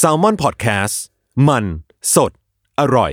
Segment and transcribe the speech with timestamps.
[0.00, 0.94] s a l ม o n PODCAST
[1.48, 1.64] มัน
[2.14, 2.32] สด
[2.80, 3.12] อร่อย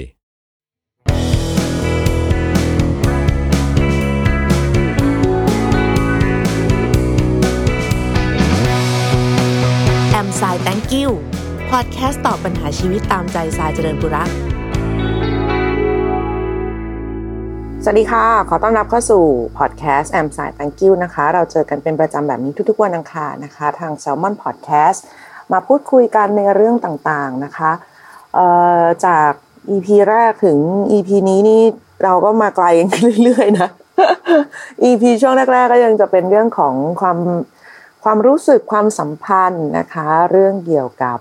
[10.12, 11.09] แอมสาย thank you
[11.71, 14.29] พอดแคสต์ตอบปัญหาชีวิตตามใจสายเจริญบุรัก
[17.84, 19.23] สวัสดีค่ะ ขอต้อนรับเข้าสู่
[19.57, 25.02] พอดแคสต์แอมสาย thank you นะคะ เราเจอกันเป็นประจำแบบนี้ทุกๆวันอังคารนะคะ ทาง Salmon Podcast
[25.52, 27.71] มาพูดคุยกันในเรื่องต่างๆนะคะ
[29.05, 29.32] จาก
[29.69, 30.60] EP แรกถึง
[30.92, 31.61] EP นี้นี่
[32.04, 33.70] เราก็มาไกลกันเรื่อยๆนะ
[34.84, 37.18] EP ช่วงแรก ๆ ก็ยังจะเป็นเรื่องของความ
[38.04, 41.20] ความรู้สึกความสัมพันธ์นะคะ เรื่องเกี่ยวกับ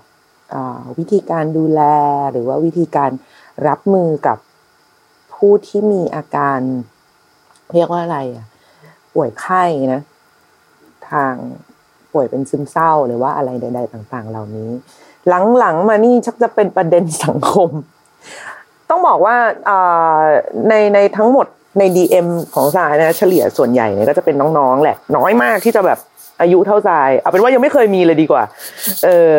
[0.97, 1.81] วิธีการดูแล
[2.31, 3.11] หรือว่าวิธีการ
[3.67, 4.37] รับมือกับ
[5.33, 6.59] ผู้ที่มีอาการ
[7.73, 8.45] เรียกว่าอะไรอะ
[9.13, 10.01] ป่วยไข้นะ
[11.09, 11.33] ทาง
[12.13, 14.69] ป่วยเป็นซึมเศร้าหรือว่าอะไรใด ๆ ต่าง ๆ เหล่านี้
[15.57, 17.69] หลังๆมานี่ชักจะเป็นประเด็นสังคม
[18.89, 19.35] ต้องบอกว่า
[20.69, 21.47] ในในทั้งหมด
[21.79, 25.99] ใน DM ของสายนะเฉลี่ยส่วนใหญ่เนี่ยก็จะเป็นน้องๆแหละ น้อยมากที่จะแบบ
[26.41, 28.43] อายุเท่าสายเอาเป็นว่ายังไม่เคยมีเลยดีกว่า
[29.05, 29.33] เออ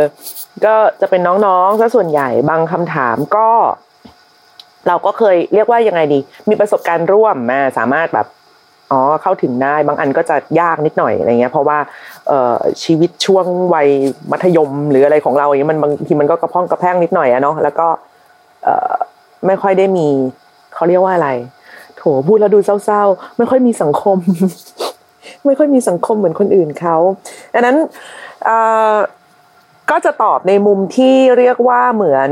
[0.64, 3.48] ก็จะเป็นน้องๆซะส่วนใหญ่บางคำถามก็
[4.88, 8.26] เราก็เคยเรียกว่ายังไงดี มีประสบการณ์ร่วมมาสามารถแบบ
[8.90, 11.78] อ๋อเข้าถึงได้บางอันก็จะยากนิดหน่อยอะไรเงี้ยเพราะว่า
[12.28, 12.32] เอ
[12.82, 13.88] ชีวิตช่วงวัย
[14.30, 17.86] มัธยมหรืออะไรของเราอย่างเงี้ยมันบางทีมันก็กระพ้องกระแพงนิดหน่อยอะเนาะแล้วก็
[18.64, 18.68] เอ
[19.46, 20.08] ไม่ค่อยได้มี
[20.74, 21.30] เขาเรียกว่าอะไร
[21.96, 24.18] โถพูดแล้วดูเศร้าๆ ไม่ค่อยมีสังคม
[25.46, 26.96] ไม่ค่อยมีสังคมเหมือนคนอื่นเขา
[27.54, 27.76] ดังนั้น
[28.44, 28.50] เอ
[29.90, 32.30] ก็จะตอบในมุมที่เรียกว่าเหมือน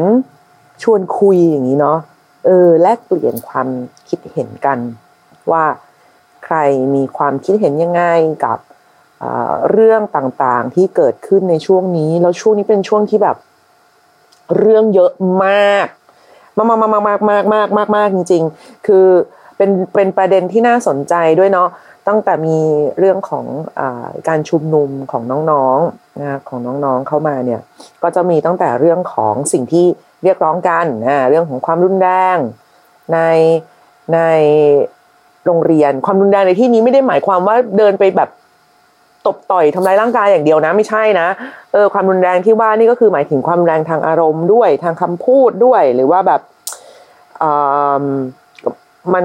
[0.83, 1.99] ชวนคุยอย่างนี้เนาะ
[2.47, 3.69] เออแลกเปลี่ยนความ
[4.09, 4.79] คิดเห็นกัน
[5.51, 5.65] ว่า
[6.49, 6.59] ใคร
[6.95, 8.03] มีความคิดเห็นยังไง
[8.45, 8.59] กับ
[9.71, 13.37] เรื่องต่างๆที่เกิดขึ้นในช่วงนี้ แล้วช่วงนี้เป็นช่วงที่แบบ
[14.59, 15.13] เรื่องเยอะ
[15.45, 15.87] มาก
[16.57, 19.07] มากมากมากมากมากมากมากมากจริง ๆ คือ
[19.57, 21.69] เป็นเป็นประเด็นที่น่าสนใจด้วยเนาะ
[22.09, 22.59] ตั้งแต่มี
[22.99, 23.47] เรื่องของ
[23.79, 23.81] อ
[24.29, 27.61] การชุมนุมของน้องๆนะของน้องๆเข้ามาเนี่ย
[28.03, 29.87] ก็จะมีตั้งแต่เรื่องของสิ่งที่
[30.23, 32.39] เรียกร้องกันนะเรื่องของความรุนแรง
[33.13, 33.19] ใน
[34.15, 34.19] ใน
[35.49, 38.31] โรงเรียน ความรุนแรงในที่นี้ไม่ได้หมายความว่าเดินไปแบบ
[39.27, 41.27] ตบต่อยทำร้ายร่างกายอย่างเดียวนะ ไม่ใช่นะ
[41.73, 46.41] เออความรุนแรงที่ว่านี่ก็คือหมายถึงความแรงทางอารมณ์ด้วยทางคำพูดด้วย หรือว่าแบบ
[47.43, 47.45] อ
[49.15, 49.25] มัน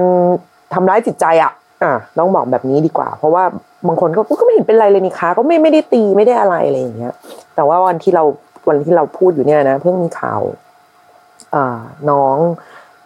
[0.74, 1.52] ทำร้ายจิตใจอะ
[1.82, 3.44] อะต้องบอกแบบนี้ดีกว่า เพราะว่า
[3.86, 7.14] บางคนก็ก็ไม่เห็นเป็นไรเลยนี่คะก็ไม่ไม่ได้ตีไม่ได้อะไรอะไรอย่างเงี้ย
[7.54, 8.24] แต่ว่าวันที่เรา
[8.68, 10.42] วันที่เราพูดอยู่เนี่ยนะ เพิ่งมีข่าว
[11.54, 11.56] อ
[12.10, 12.36] น้อง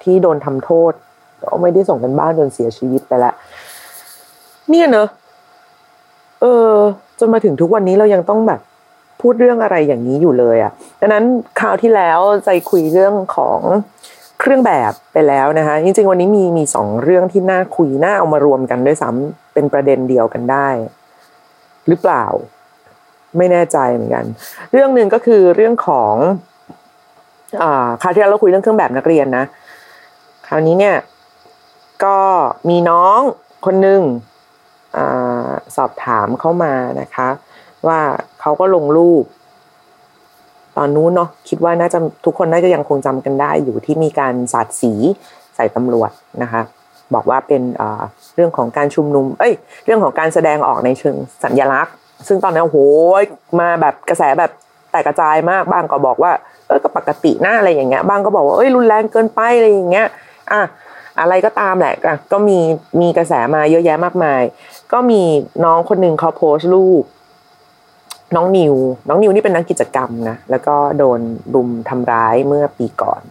[0.03, 0.93] ที่โดนทำโทษ
[1.43, 3.35] ก็ไม่ได้ส่งกันบ้านจนเสียชีวิตไปแล้ว
[4.71, 5.09] เนี่ยเนอะ
[6.41, 6.73] เออ
[7.19, 8.61] จนมาถึงทุกวันนี้เรายังต้องแบบ
[9.21, 11.25] พูดเรื่องอะไรอย่างนี้อยู่เลยอะ่ะดังนั้น
[11.61, 13.61] คราวที่แล้วใจคุยเรื่องของ
[14.41, 20.69] เครื่องแบบไปแล้วนะคะ จริงๆ วันนี้มีมีสองเรื่องที่น่าคุยน่าเอามารวมกันด้วยซ้ำเป็นประเด็นเดียวกันได้
[21.89, 22.25] หรือเปล่า
[23.37, 24.25] ไม่แน่ใจเหมือนกัน
[24.73, 26.15] เรื่องหนึ่งก็คือเรื่องของ
[27.63, 29.45] อ่าคราวที่แล้วเราคุยเรื่องเครื่องแบบนักเรียนนะ
[30.47, 30.95] คราวนี้เนี่ย
[32.05, 32.19] ก็
[32.69, 33.21] มีน้อง
[33.65, 34.03] คนหนึ่ง
[34.97, 34.99] อ
[35.77, 37.29] สอบถามเข้ามานะคะ
[37.87, 38.01] ว่า
[38.41, 39.25] เขาก็ลงรูป
[40.77, 44.93] ตอนนู้นเนาะคิดว่าน่าจะทุกคนน่าจะยังคงจำกันได้อยู่ที่มีการสาดสี
[45.57, 46.11] ใส่ตำรวจ
[46.43, 46.63] นะคะ
[47.15, 47.63] บอกว่าเป็น
[48.35, 49.55] เรื่องของการชุมนุม เอ้ย
[49.85, 51.95] เรื่องของการแสดงออกในเชิงสัญลักษณ์
[52.29, 52.79] ซึ่งตอนนั้นโอ้โห
[53.61, 54.51] มาแบบกระแสแบบ
[54.91, 56.33] แตกกระจายมากบ้างก็บอกว่า
[56.67, 60.07] เออก็ปกติหน้าอะไรอย่างเงี้ยบ้างก็บอกว่าเอ้ยรุนแรงเกินไปอะไรอย่างเงี้ย
[60.53, 60.61] อะ
[61.21, 61.95] อะไรก็ตามแหละ
[62.33, 62.59] ก็มี
[63.01, 64.43] มีกระแสมาเยอะแยะมากมาย
[64.93, 65.23] ก็มี
[65.65, 67.05] น้องคนหนึ่งเขาโพสต์รูป
[68.37, 68.75] น้องนิว
[69.09, 71.21] น้องนิวนี่เป็นนักกิจกรรมนะ แล้วก็โดน
[71.55, 73.23] รุมทำร้ายเมื่อปีก่อน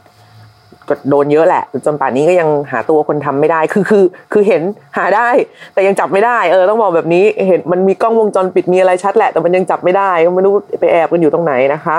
[0.87, 4.61] ก็โดนเยอะแหละ จนป่านนี้ก็ยังหาตัวคนทำไม่ได้ คือคือ คือเห็น
[4.97, 5.29] หาได้
[5.73, 11.97] แต่ยังจับไม่ได้ เออ ต้องบอกแบบนี้ เห็นมันมีกล้องวงจรปิดมีอะไรชัดแหละ แต่มันยังจับไม่ได้ ก็ไม่รู้ไปแอบกันอยู่ตรงไหนนะคะ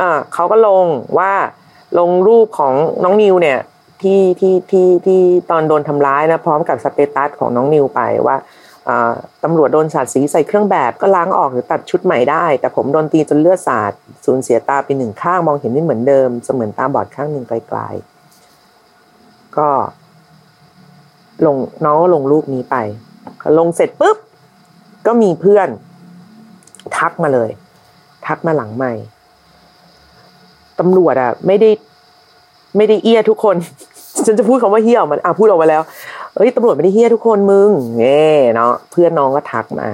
[0.00, 0.84] อ่าเขาก็ลง
[1.18, 1.32] ว่า
[1.98, 2.74] ลงรูปของ
[3.04, 3.58] น้องนิวเนี่ย
[4.02, 5.20] ที่ที่ที่ที่
[5.50, 8.36] ตอนโดนทำร้ายนะพร้อมกับสเตตัสของน้องนิวไปว่า
[8.88, 9.12] อ่า
[9.44, 13.92] ตำรวจโดนสาดสีใส่เครื่องแบบก็ล้างออกหรือตัดชุดใหม่ได้ แต่ผมโดนตีจนเลือดสาด
[14.24, 19.68] สูญเสียตาไปหนึ่งข้างมองเห็นไม่เหมือนเดิม เสมือนตาบอดข้างหนึ่งไกลๆ ก็
[21.46, 22.76] ลงน้องก็ลงรูปนี้ไป
[23.58, 24.16] ลงเสร็จปุ๊บ
[25.06, 25.68] ก็มีเพื่อน
[26.96, 27.50] ทักมาเลย
[28.26, 28.92] ทักมาหลังใหม่
[30.78, 31.70] ตำรวจอะไม่ได้
[32.76, 33.56] ไม่ได้เอี้ยทุกคน
[34.26, 35.82] ฉันจะพูดคำว่าเฮี้ยออกมันอะพูดออกมาแล้ว
[36.34, 39.88] เอ้ยตำรวจไม่ได้เฮี้ยทุกคนมึงเน่เนาะเพื่อนน้องก็ทักมา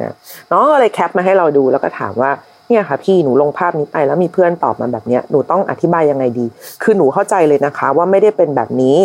[0.00, 0.12] นะ
[0.50, 2.30] น้องก็เลยแคปมาให้เราดูแล้วก็ถามว่า
[2.68, 6.46] เนี่ยค่ะพี่หนูลงภาพนี้ไปแล้วมีเพื่อนตอบมาแบบเนี้ยหนูต้องอธิบายยังไงดี
[6.82, 8.98] คือหนูเข้าใจเลยนะคะ ว่าไม่ได้เป็นแบบนี้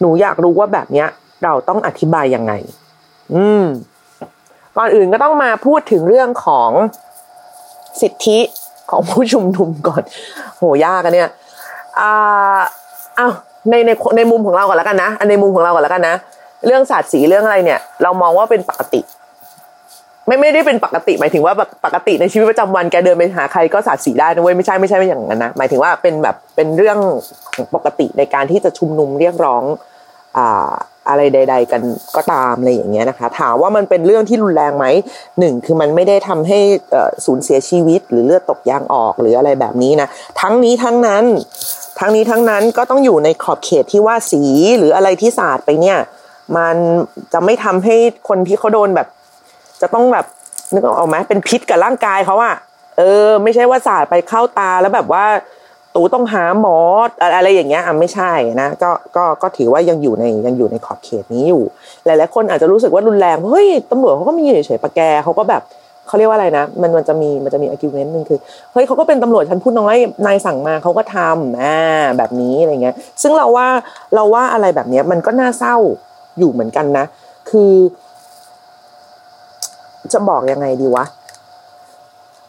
[0.00, 1.08] หนูอยากรู้ว่าแบบเนี้ย
[1.44, 2.52] เราต้องอธิบายยังไง
[3.34, 3.64] อืม
[4.76, 6.70] ก่อนอื่นก็ต้องมาพูดถึงเรื่องของ
[8.00, 8.38] สิทธิ
[8.90, 10.02] ของผู้ชุมนุมก่อน
[10.58, 11.30] โหยากอะเนี่ย
[12.00, 12.60] อ่า
[13.16, 13.28] เอา
[13.70, 16.14] ในในในมุมของเราก่อนแล้วกันนะในมุมของเราก่อนแล้วกันนะ
[16.66, 19.00] เรื่องศาสตร์สีเรื่องอะไรเนี่ย เรามองว่าเป็นปกติ
[20.26, 21.54] ไม่ไม่ได้เป็นปกติ หมายถึงว่า
[21.84, 26.98] ปกติในชีวิตประจำวันแกเดินไปหาใครก็สาดสีได้นะเว้ยไม่ใช่ไม่ใช่ไม่อย่างนั้นนะหมายถึงว่าเป็นแบบเป็นเรื่อง
[27.74, 29.62] ปกติในการที่จะชุมนุมเรียกร้อง
[30.36, 30.72] อ่า
[31.08, 31.80] อะไรใด ๆ กัน
[32.16, 34.86] ก็ตามอะไรอย่างเงี้ยนะคะ ถามว่ามันเป็นเรื่องที่รุนแรงไหม
[35.38, 36.58] หนึ่งคือมันไม่ได้ทำให้
[37.24, 40.08] สูญเสียชีวิต หรือเลือดตกยางออกหรืออะไรแบบนี้นะ
[40.40, 41.24] ทั้งนี้ทั้งนั้น
[41.98, 44.42] ทั้งนี้ทั้งนั้นก็ต้องอยู่ในขอบเขตที่ว่าสี
[44.78, 45.98] หรืออะไรที่สาดไปเนี่ย
[46.56, 46.76] มัน
[47.32, 47.96] จะไม่ทำให้
[48.28, 49.08] คนที่เขาโดนแบบ
[49.80, 50.26] จะต้องแบบ
[50.74, 52.54] นึกออกไหมเป็นพิษกับร่างกายเขาอะ
[52.98, 55.24] เออ ไม่ใช่ว่าสาดไปเข้าตาแล้วแบบว่า
[55.94, 56.78] ตูต้องหาหมอ
[57.36, 61.62] อะไรอย่างเงี้ยอะไม่ใช่นะก็ก็ก็ถือว่ายังอยู่ในยังอยู่ในขอบเขตนี้อยู่
[62.06, 65.62] หลายๆคนอาจจะรู้สึกว่ารุนแรงเฮ้ยตำรวจเขาก็มีเฉยๆปะแกเขาก็แบบ
[66.06, 68.38] เขาเรียกว่าอะไรนะมันมันจะมีมันจะมี argument นึงคือ
[68.72, 69.96] เฮ้ยเขาก็เป็นตำรวจชั้นผู้น้อย
[70.26, 71.76] นายสั่งมาเขาก็ทำอ่า
[72.18, 73.68] แบบนี้อะไรเงี้ย ซึ่งเราว่า
[74.14, 75.76] เราว่าอะไรแบบเนี้ยมันก็น่าเศร้า
[76.38, 77.04] อยู่เหมือนกันนะ
[77.50, 77.72] คือ
[80.12, 81.04] จะบอกยังไงดีวะ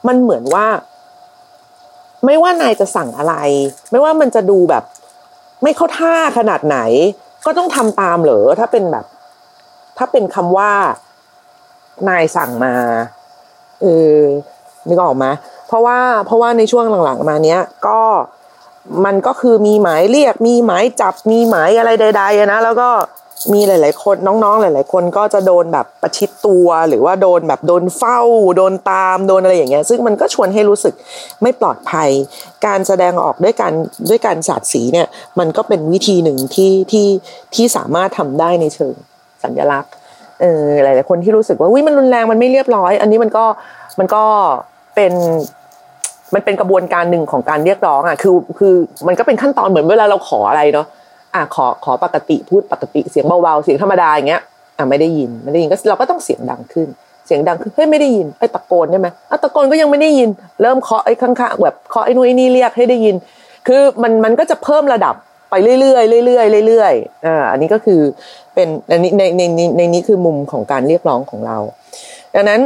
[0.08, 0.66] มันเหมือนว่า
[2.26, 3.36] ไม่ว่านายจะสั่งอะไร
[3.92, 4.84] ไม่ว่ามันจะดูแบบ
[5.64, 6.78] ไม่เข้าท่าขนาดไหน
[7.46, 9.06] ก็ต้องทำตามเหรอถ้าเป็นแบบ
[9.98, 10.72] ถ้าเป็นคำว่า
[12.10, 12.74] นายสั่งมา
[13.82, 13.86] เอ
[14.16, 14.18] อ
[14.88, 15.26] นึกออกไหม
[15.68, 18.00] เพราะว่าเพราะว่าในช่วงหลังๆ มาเนี้ยก็
[19.06, 22.90] มันก็คือมีหมายเรียกมีหมายจับมีหมายอะไรใดๆนะแล้วก็
[23.54, 28.20] มีหลาย ๆ คนน้องๆหลาย ๆ คนก็จะโดนแบบประชิดตัว หรือว่าโดนแบบโดนเฝ้า
[28.58, 30.94] โดนตามโดนอะไรอย่างเงี้ยซึ่งมันก็ชวนให้รู้สึก
[31.42, 32.10] ไม่ปลอดภัย
[32.66, 33.74] การแสดงออกด้วยการ
[34.10, 35.08] ด้วยการสาดสีเนี่ย
[35.40, 37.08] มันก็เป็นวิธีหนึ่งที่ที่
[37.56, 38.94] ที่สามารถทำได้ในเชิง
[39.44, 39.92] สัญลักษณ์
[40.42, 43.46] เออหลาย ๆ คนที่รู้สึกว่าวิมันรุนแรงมันไม่เรียบร้อย อันนี้มันก็
[44.00, 44.24] มันก็
[44.96, 45.14] เป็น
[46.34, 48.74] มันเป็นกระบวนการหนึ่งของการเรียกร้องอะคือคือ
[49.08, 50.88] มันก็เป็นขั้นตอนเหมือนเวลาเราขออะไรเนาะ
[51.36, 54.42] อะขอขอปกติพูดปกติเสียงเบาๆเสียงธรรมดาอย่างเงี้ย
[54.78, 56.88] อะไม่ได้ยินไม่ได้ยินก็เราก็ต้องเสียงดังขึ้น
[57.26, 60.30] เสียงดังขึ้นเฮ้ยไม่ได้ยินไอ้ตะโกนได้ไหมอะตะโกนก็ยังไม่ได้ยิน
[60.62, 63.16] เริ่มเคาะไอ้ข้างๆแบบเคาะไอ้นู่นไอ้นี่เรียกให้ได้ยิน
[63.68, 65.16] คือมันมันก็จะเพิ่มระดับ
[65.50, 68.02] ไปเรื่อยๆเรื่อยๆเรื่อยๆอ่าอันนี้ก็คือ
[68.54, 69.42] เป็นอันนี้ในใน
[69.78, 71.58] ในนี้คือมุมของการเรียกร้องของเรา
[72.36, 72.62] ดังนั้น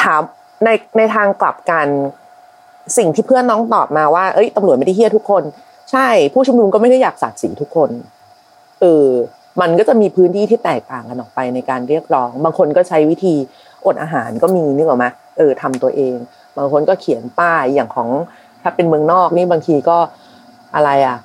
[0.00, 0.22] ถาม
[0.64, 1.86] ในในทางกลับกัน
[2.98, 5.42] สิ่งที่เพื่อนน้องตอบมาว่า เอ้ยตำรวจไม่ได้เฮี้ยทุกคน
[5.90, 7.90] ใช่ ผู้ชุมนุมก็ไม่ได้อยากสาดสีทุกคน
[8.80, 9.08] เออ
[9.60, 13.34] มันก็จะมีพื้นที่ที่แตกต่างกันออกไปในการเรียกร้อง บางคนก็ใช้วิธี
[13.86, 15.06] อดอาหารก็มีนึกออกไหม
[15.38, 16.16] เออทำตัวเอง
[16.56, 18.08] บางคนก็เขียนป้ายอย่างของ
[18.62, 19.98] ถ้าเป็นเมืองนอกนี่บางทีก็
[20.74, 21.18] อะไรอะ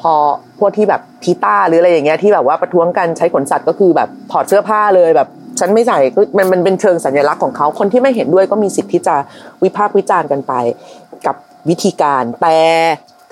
[0.00, 0.12] พอ
[0.58, 5.28] พวกที่แบบพีต้าหรืออะไรอย่างเงี้ยที่แบบว่าประท้วงกันใช้ขนสัตว์ก็คือแบบถอดเสื้อผ้าเลยแบบ
[5.60, 9.16] ฉันไม่ใส่ก็มันมันเป็นเชิงสัญลักษณ์ของเขาคนที่ไม่เห็นด้วยก็มีสิทธิ์ที่จะ
[9.62, 10.52] วิพากษ์วิจารณ์กันไป
[11.26, 11.36] กับ
[11.68, 12.58] วิธีการแต่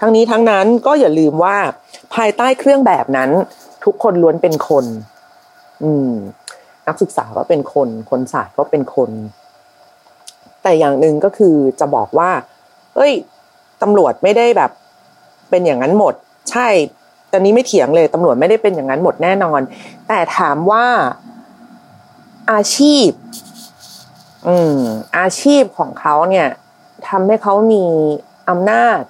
[0.04, 1.56] ทั้งนี้ทั้งนั้นก็อย่าลืมว่า
[2.14, 3.30] ภายใต้เครื่องแบบนั้น
[3.84, 4.84] ทุกคนล้วนเป็นคน
[5.82, 6.10] อืม
[6.86, 9.10] นักศึกษาก็เป็นคน คนศาสตร์ก็เป็นคน
[10.62, 12.30] แต่อย่างหนึ่งก็คือจะบอกว่า
[12.96, 13.12] เอ้ย
[13.82, 14.70] ตำรวจไม่ได้แบบ
[15.50, 16.14] เป็นอย่างนั้นหมด
[16.50, 16.68] ใช่
[17.32, 19.60] ตอนนี้ไม่เถียงเลยตำรวจไม่ได้เป็นอย่างนั้นหมดแน่นอน
[20.08, 20.86] แต่ถามว่า
[22.52, 23.08] อาชีพ
[24.46, 24.76] อืม
[25.18, 26.48] อาชีพของเขาเนี่ย
[27.08, 27.84] ทำให้เขามี
[28.50, 29.00] อำนาจ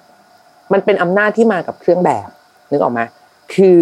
[0.73, 2.27] มันเป็นอำนาจที่มากับเครื่องแบบ
[2.71, 3.01] นึกออกไหม
[3.55, 3.79] คือ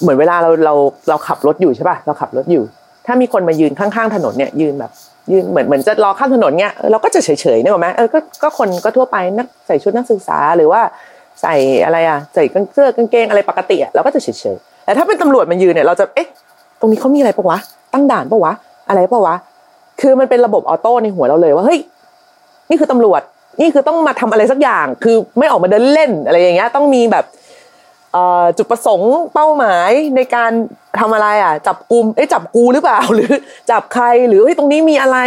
[0.00, 0.74] เหมือนเวลาเราเรา
[1.08, 2.62] เราขับรถอยู่ใช่ป่ะเราขับรถอยู่
[3.06, 4.90] ถ้ามีคนมายืนข้างๆถนนเนี่ยยืนแบบ
[5.32, 10.80] ยืนเหมือนเหมือนจะรอข้ามถนนเนี่ยเราก็จะเฉยๆนึกออกไหมเออก็ก็คนก็ทั่วไปนักใส่ชุดนักศึกษาหรือว่า
[11.42, 11.54] ใส่
[11.84, 16.28] อะไรอะใส่เสื้อกางเกงอะไรปกติอะเราก็จะเฉยๆแต่ถ้าเป็นตำรวจมันยืนเนี่ยเราจะเอ๊ะ
[16.80, 17.58] ตรงนี้เขามีอะไรปะวะ
[17.94, 18.52] ตั้งด่านปะวะ
[18.88, 19.34] อะไรปะวะ
[20.00, 21.80] คือมันเป็นระบบออโต้ในหัวเราเลยว่าเฮ้ย
[22.68, 23.22] นี่คือตำรวจ
[23.60, 27.24] นี่คือต้องมาทำอะไรสักอย่าง คือไม่ออกมาเดินเล่นอะไรอย่างเงี้ย ต้องมีแบบ
[28.58, 30.50] จุดประสงค์เป้าหมายในการ
[30.98, 33.32] ทำอะไรอะ จับกลุ่มเอ้จับกูหรือเปล่าหรือ
[33.70, 35.18] จับใครหรือเฮ้ยตรงนี้มีอะไร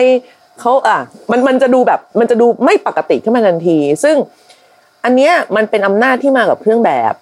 [0.62, 1.00] เขาอะ
[1.32, 4.16] มันมันจะดูแบบมันจะดูไม่ปกติขึ้นมาทันที ซึ่ง
[5.04, 7.14] อันเนี้ยมันเป็นอำนาจที่มากับเครื่องแบบ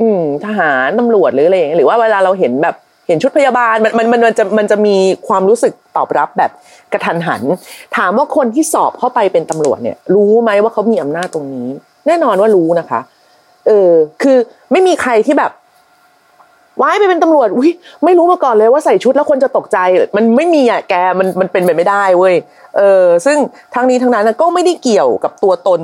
[0.00, 2.74] อืม ทหารตำรวจหรืออะไรอย่างเงี้ยหรือว่าเวลาเราเห็นแบบ
[3.06, 4.96] เห็นชุดพยาบาลมันมันมันจะมันจะมี
[5.28, 6.50] ความรู้สึกตอบรับแบบ
[6.92, 7.42] กระทันหัน
[7.96, 11.68] ถามว่าคนที่สอบเข้าไปเป็นตำรวจเนี่ย รู้ไหมว่าเขามีอำนาจตรงนี้
[12.06, 13.00] แน่นอนว่ารู้นะคะ
[13.66, 13.90] เออ
[14.22, 14.36] คือ
[14.72, 15.52] ไม่มีใครที่แบบ
[16.82, 17.70] ว้ายไปเป็นตำรวจอุ้ย
[18.04, 19.78] ไม่รู้มาก่อนเลยว่าใส่ชุดแล้วคนจะตกใจ
[20.16, 22.34] มันไม่มีอะแกมันมันเป็นไปไม่ได้เว้ย
[22.76, 23.38] เออ ซึ่ง
[23.74, 25.80] ทั้งนี้ทั้งนั้นก็ไม่ได้เกี่ยวกับตัวตน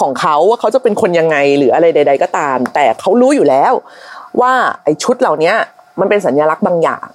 [0.00, 3.72] ของเขาว่าเขาจะเป็นคนยังไงหรืออะไรใด ๆ ก็ตาม แต่เขารู้อยู่แล้ว
[4.40, 4.52] ว่า
[4.84, 5.52] ไอ้ชุดเหล่านี้
[6.00, 7.06] มันเป็นสัญลักษณ์บางอย่าง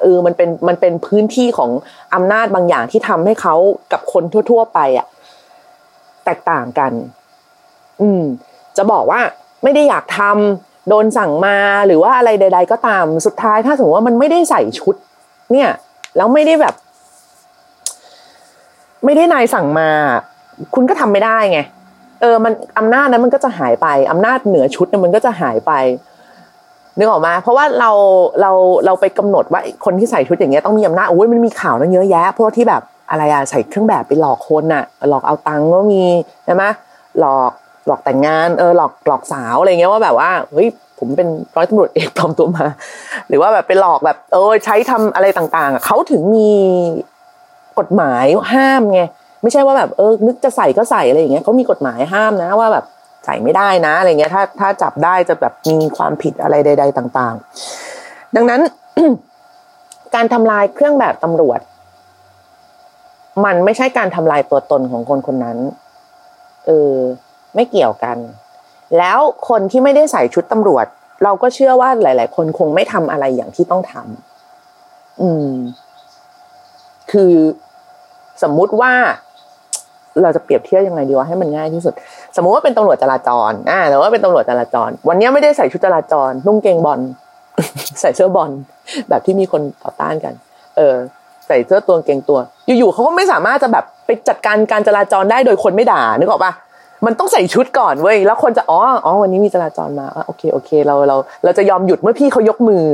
[0.00, 1.70] เออมันเป็นมันเป็นพื้นที่ของ
[2.14, 3.54] อำนาจบางอย่างที่ทำให้เขา
[3.92, 5.06] กับคนทั่ว ๆ ไปอะ
[6.24, 6.92] แตกต่างกัน
[8.00, 8.22] อืม
[8.76, 9.20] จะบอกว่า
[9.62, 14.94] ไม่ได้อยากทำโดนสั่งมาหรือว่าอะไรใด ๆ ก็ตามสุดท้ายถ้าสมมติว่ามันไม่ได้ใส่ชุด
[15.52, 15.68] เนี่ย
[16.16, 16.74] แล้วไม่ได้แบบ
[19.04, 19.88] ไม่ได้นายสั่งมา
[20.74, 21.60] คุณก็ทำไม่ได้ไง
[22.20, 25.72] เออ มันอำนาจนั้นมันก็จะหายไปอำนาจเหนือชุดเนี่ยมันก็จะหายไป
[26.98, 27.90] นึกออกมาเพราะว่าเรา
[28.40, 28.50] เรา
[28.86, 36.04] เราไปกำหนดว่าคนที่ใส่ชุดอย่างเงี้ยต้องมีอำนาจโอ้ยมันมีข่าวนั้นเยอะแยะพวกที่แบบอะไรอะใส่เครื่องแบบไปหลอกคนอะหลอกเอาตังค์ก็มี
[36.44, 36.64] ใช่ไหม
[37.20, 37.50] หลอก
[37.86, 40.68] หลอกแต่งงานเออหลอกหลอกสาวอะไรเงี้ยว่าแบบว่าเฮ้ย
[40.98, 42.66] ผมเป็นร้อยตำรวจเอกปลอมตัวมา
[43.28, 46.50] หรือว่าแบบไปหลอกแบบ เออใช้ทำอะไรต่างๆเขาถึงมี
[47.78, 49.02] กฎหมายห้ามไง
[49.42, 52.84] ไม่ใช่ว่าแบบเออนึกจะใส่ก็ใส่อะไรอย่างเงี้ยเขามีกฎหมายห้ามนะว่าแบบ
[53.24, 57.34] ใส่ไม่ได้นะอะไรเงี้ยถ้าถ้าจับได้จะแบบมีความผิดอะไรใด ๆ ต่าง
[57.86, 58.60] ๆ ดังนั้น
[60.14, 61.60] การทำลายเครื่องแบบตำรวจ
[63.44, 65.58] มันไม่ใช่การทำลายตัวตนของคนคนนั้น
[66.66, 66.94] เออ
[67.54, 68.16] ไม่เกี่ยวกัน
[68.98, 70.86] แล้วคนที่ไม่ได้ใส่ชุดตำรวจ
[71.24, 75.52] เราก็เชื่อว่าหลาย ๆ คนคงไม่ทำอะไรอย่างที่ต้องทำอืม
[77.12, 77.32] คือ
[78.42, 78.92] สมมุติว่า
[80.22, 81.94] เราจะเปรียบเทียบยังไงดีวะให้มันง่ายที่สุด
[82.36, 87.00] สมมุติว่าเป็นตำรวจจราจรอ่าแต่ว่าเป็นตำรวจจราจร วันนี้ไม่ได้ใส่ชุดจราจร นุ่งเกงบอล
[88.00, 88.50] ใส่เสื้อบอล
[89.08, 90.34] แบบที่มีคนต่อต้านกัน
[90.76, 90.94] เออ
[91.46, 96.52] ใส่เสื้อตัวเกงตัว อยู่ๆเขาก็ไม่สามารถจะแบบไปจัดการการจราจรได้โดยคนไม่ด่านึกออกปะ
[97.06, 102.84] มันต้องใส่ชุดก่อนเว้ยแล้วคนจะอ๋ออ๋อวันนี้มีจราจรมาโอเคโอเค เราเราเราจะยอมหยุดเมื่อพี่เขายกมือ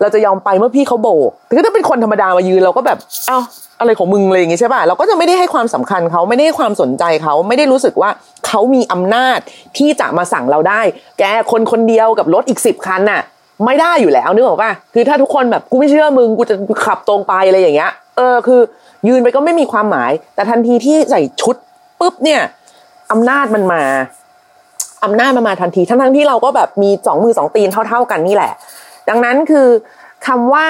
[0.00, 2.98] เราจะยอมไปเมื่อพี่เขาโบกแต่ถ้าเป็นคนธรรมดามายืนเราก็แบบ
[3.28, 3.38] เอ้า
[3.80, 8.10] อะไรของมึงเลยอย่างงี้ใช่ป่ะ เราก็จะไม่ได้ให้ความสำคัญเขาไม่ได้ให้ความสนใจเขาไม่ได้รู้สึกว่า
[8.46, 9.38] เขามีอำนาจ
[9.78, 10.80] ที่จะมาสั่งเราได้
[11.18, 13.22] แกคนคนเดียวกับรถอีกสิบคันน่ะ
[13.64, 18.60] ไม่ได้อยู่แล้วนึกออกป่ะ คือถ้าทุกคนแบบกูไม่เชื่อมึงกูจะขับตรงไปอะไรอย่างเงี้ย เออคือ
[19.08, 21.56] ยืนไปก็ไม่มีความหมาย แต่ทันทีที่ใส่ชุด
[22.00, 22.40] ปุ๊บเนี่ย
[23.12, 23.82] อำนาจมันมา
[25.04, 28.52] อำนาจมันมาทันทีทั้งทั้งที่เราก็แบบมีสองมือสองตีนเท่า ๆกันนี่แหละ
[29.08, 29.68] ดังนั้นคือ
[30.26, 30.66] คำว่า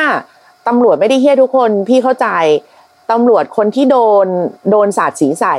[0.69, 2.29] ตำรวจไม่ได้เฮี้ยทุกคนพี่เข้าใจ
[3.11, 4.26] ตำรวจคนที่โดน
[4.71, 5.57] โดนสาดสีใส่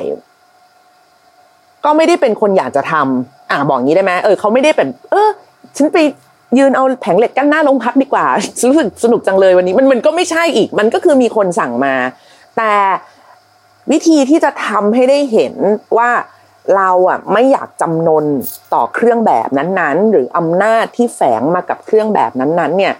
[1.85, 5.29] ก็ไม่ได้เป็นคนอยากจะทำอ่าบอกงี้ได้ไหมเออเขาไม่ได้เป็นเออ
[5.77, 5.97] ฉันไป
[6.57, 8.25] ยืนเอาแผงเหล็กกั้นหน้าโรงพักดีกว่า
[8.69, 11.93] รู้สึกสนุกจังเลยวันนี้มันมันก็ไม่ใช่อีก มันก็คือมีคนสั่งมา
[12.57, 12.73] แต่
[13.91, 15.53] วิธีที่จะทำให้ได้เห็น
[15.97, 16.09] ว่า
[16.75, 18.25] เราอะไม่อยากจำนน
[18.73, 22.93] ต่อเครื่องแบบนั้นๆ หรืออำนาจที่แฝงมากับเครื่องแบบนั้นๆ เนี่ย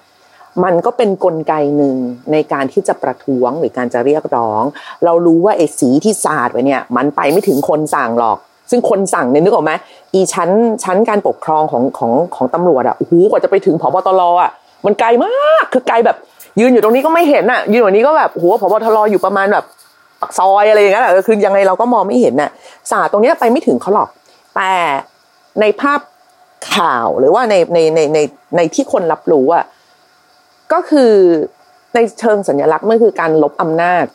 [0.64, 1.98] มันก็เป็นนกลไกหนึ่ง
[2.32, 4.64] ในการที่จะประท้วงหรือการจะเรียกร้อง
[5.06, 8.38] เรารู้ว่าไอ้สีที่สาดไว้เนี่ย มันไปไม่ถึงคนสั่งหรอก
[8.70, 9.72] ซึ่งคนสั่งเนี่ยนึกออกไหม
[10.14, 10.50] อีชั้น
[10.84, 14.52] ชั้นการปกครองของของของตำรวจอะโอ้โหกว่าจะไปถึงผบตรอะ
[14.86, 16.18] มันไกลมากคือไกลแบบ
[16.60, 19.66] ยืนอยู่ตรงนี้ก็ไม่เห็นอะยืนอยู่นี้ก็แบบโอ้โหผบตรอยู่ประมาณแบบ
[20.26, 22.52] ปักซอยอะไรอย่างเงี้ยแหละคือยังไงเราก็มองไม่เห็นน่ะ
[22.92, 24.10] สาตรงนี้ไปไม่ถึงเขาหรอก
[24.56, 24.72] แต่
[25.62, 26.00] ในภาพ
[26.74, 28.20] ข่าวหรือว่าในในในใน
[28.58, 29.66] ในที่คนรับรู้อะ
[30.74, 31.14] ก็คือ
[31.94, 34.06] ในเชิงสัญลักษณ์มันคือการลบอำนาจ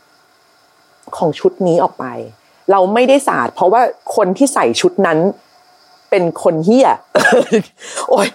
[1.17, 2.05] ของชุดนี้ออกไป
[2.71, 3.83] เราไม่ได้สาดเพราะว่า
[4.17, 5.19] คนที่ใส่ชุดนั้น
[6.11, 6.88] เป็นคนเฮี้ย
[8.11, 8.29] โอ้ย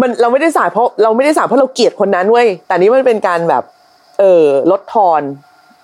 [0.00, 3.62] มันเราไม่ได้สาดเพราะเราไม่ได้สาดเพราะเราเกลียดคนนั้นเว้ยแต่นี้มันเป็นการแบบ
[4.18, 5.22] เออลดทอน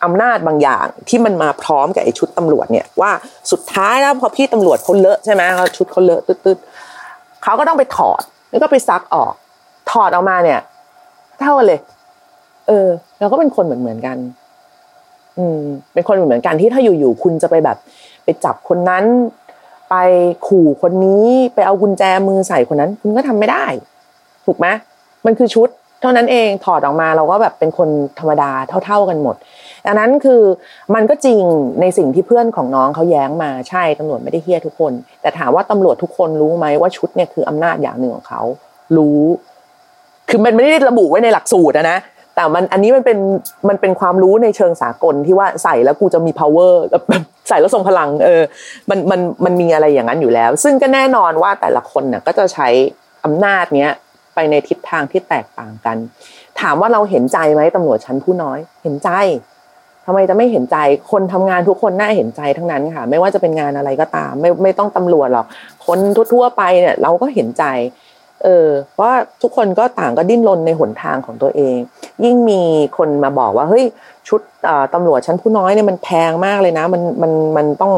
[0.06, 3.10] อำนาจบางอย่างที่มันมาพร้อมกับไอ้ชุดตำรวจเนี่ยว่า
[3.50, 9.32] สุดท้ายแล้วพอพี่ตำรวจเขาเลอะใช่ไหมเขาชุดเขาเลอะตึ๊ดๆเขาก็ต้องไปถอดแล้วก็ไปซักออก
[9.90, 10.60] ถอดออกมาเนี่ย
[11.40, 11.80] เท่ากันเลย
[12.68, 14.16] เออเราก็เป็นคนเหมือนเหมือนกัน
[15.38, 15.60] อืม
[15.94, 17.76] เป็นคนเหมือนเหมือนกันที่ถ้าอยู่ๆคุณจะไปแบบ
[18.24, 19.04] ไปจับคนนั้น
[19.90, 19.94] ไป
[20.46, 23.64] ขู่คนนี้ไปเอากุญแจมือใส่คนนั้น คุณก็ทำไม่ได้
[24.46, 24.66] ถูกไหม
[25.26, 25.68] มันคือชุด
[26.00, 28.50] เท่านั้นเองถอดออกมาเราก็แบบเป็นคนธรรมดา
[28.84, 29.36] เท่า ๆกันหมด
[29.86, 30.42] ดังนั้นคือ
[30.94, 31.42] มันก็จริง
[31.80, 38.42] ในสิ่งที่เพื่อนของน้องเขาแย้งมาใช่ตำรวจไม่ได้เฮี้ยทุกคน แต่ถามว่าตำรวจทุกคนรู้ไหมว่าชุดเนี่ยคืออำนาจอย่างหนึ่งของเขา
[38.96, 39.22] รู้
[40.28, 41.98] คือมันไม่ได้ระบุไว้ในหลักสูตรนะ
[42.34, 43.18] แต่มันอันนี้มันเป็น
[43.68, 46.72] มันเป็นความรู้ในเชิงสากลที่ว่าใส่แล้วกูจะมี power
[47.48, 48.42] ใส่แล้วทรงพลัง เออ
[48.90, 52.68] มันมันมันมีอะไรอย่างนั้นอยู่แล้ว ซึ่งก็แน่นอนว่าแต่ละคนน่ะก็จะใช้
[53.24, 53.90] อำนาจเนี้ย
[54.34, 55.96] ไปในทิศทางที่แตกต่างกัน
[56.60, 59.10] ถามว่าเราเห็นใจไหมตำรวจชั้นผู้น้อย เห็นใจ
[60.06, 60.76] ทำไมจะไม่เห็นใจ
[61.10, 65.46] คนทำงานทุกคนน่าเห็นใจทั้งนั้นค่ะ ไม่ว่าจะเป็นงานอะไรก็ตาม ไม่ไม่ต้องตำรวจหรอก
[65.86, 65.98] คน
[66.32, 67.64] ทั่วๆไปเนี่ย เราก็เห็นใจ
[68.44, 71.76] เออเพราะว่าทุกคนก็ต่างก็ดิ้นรนในหนทางของตัวเอง
[72.24, 72.62] ยิ่งมี
[72.96, 73.84] คนมาบอกว่าเฮ้ย
[74.28, 74.40] ชุด
[74.94, 77.92] ตำรวจชั้นผู้น้อยเนี่ยมันแพงมากเลยนะ มันมันมันต้อง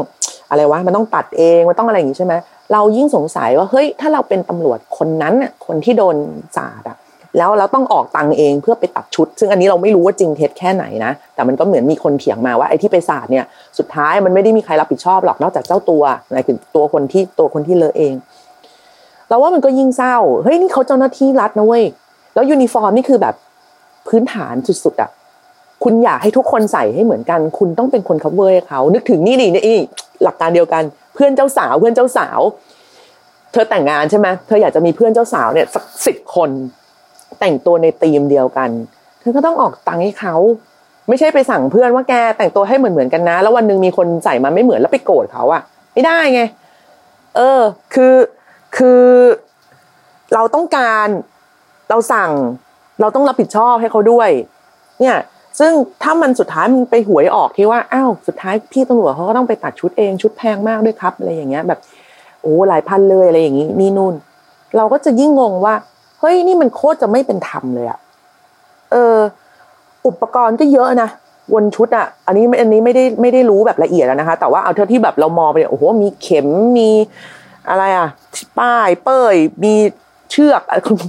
[0.50, 2.34] อะไรวะมันต้องตัดเองมันต้องอะไรอย่างนี้ใช่ไหม
[2.72, 5.34] เรายิ่งสงสัยว่าเฮ้ยถ้าเราเป็นตำรวจคนนั้น
[5.66, 6.16] คนที่โดน
[6.56, 6.96] สาดอะ
[7.36, 13.44] แล้วเราต้องออกตังเองเพื่อไปตัดชุด ซึ่งอันนี้เราไม่รู้ว่าจริงเท็จแค่ไหนนะ แต่มันก็เหมือนมีคนเถียงมาว่าไอ้ที่ไปสาดเนี่ย
[13.78, 18.14] สุดท้ายมันไม่ได้มีใครรับผิดชอบหรอกนอกจากเจ้าตัวหมายถึงตัวคนที่ตัวคนที่เลอะเอง
[19.28, 21.84] เราว่ามันก็ยิ่งเศร้าเฮ้ยนี่เขาเจ้าหน้าที่รัฐนะเว้ย
[22.34, 23.34] แล้วยูนิฟอร์มนี่คือแบบ
[24.08, 24.54] พื้นฐาน
[24.84, 25.10] สุดๆอะ
[25.84, 29.78] คุณอยากให้ทุกคนใส่ให้เหมือนกัน คุณต้องเป็นคน cover เขา นึกถึงนี่นี่นี่
[30.22, 30.82] หลักการเดียวกัน
[31.14, 32.40] เพื่อนเจ้าสาวเพื่อนเจ้าสาว
[33.52, 36.50] เธอแต่งงานใช่ไหมเธออยากจะมีเพื่อนเจ้าสาวเนี่ยสักสิบคน
[37.40, 38.70] แต่งตัวในธีมเดียวกัน
[39.20, 40.34] เธอก็ต้องออกตังค์ให้เขา
[41.08, 45.62] ไม่ใช่ไปสั่งเพื่อนว่าแกแต่งตัวให้เหมือนเหมือนกันนะ แล้ววันหนึ่งมีคนใส่มาไม่เหมือนแล้วไปโกรธเขาอะ
[45.94, 46.42] ไม่ได้ไง
[47.36, 47.60] เออ
[47.94, 48.14] คือ
[48.76, 49.02] คือ
[50.34, 51.08] เราต้องการ
[51.90, 52.32] เราสั่ง
[53.00, 54.30] เราต้องรับผิดชอบให้เขาด้วย
[55.00, 55.16] เนี่ย
[55.60, 61.80] ซึ่งถ้ามันสุดท้ายมันไปหวยออกที่ว่าอ้าวสุดท้ายพี่ตำรวจเขาก็ต้องไปตัดชุดเองชุดแพงมากด้วยครับอะไรอย่างเงี้ย แบบ
[62.42, 64.14] โอ้หลายพันเลยอะไรอย่างงี้นี่นู่น
[64.76, 65.74] เราก็จะยิ่งงงว่า
[66.20, 67.98] เฮ้ยนี่มันโคตรจะไม่เป็นธรรมเลยอะ
[68.92, 69.16] เออ
[70.06, 71.10] อุปกรณ์ก็เยอะนะ
[71.54, 76.48] วนชุดอะอันนี้อันนี้ไม่ได้ไม่ได้รู้แบบละเอียดนะคะ แต่ว่าเอาเท่าที่แบบเรามองไปเนี่ยโอ้โหมีเข็ม
[76.78, 76.90] มี
[77.70, 78.08] อะไรอะ
[78.58, 79.34] ป้ายเป้ย
[79.64, 79.74] มี
[80.32, 80.62] เชือก